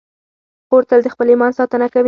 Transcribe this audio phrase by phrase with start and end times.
[0.67, 1.99] خور تل د خپل ایمان ساتنه کوي.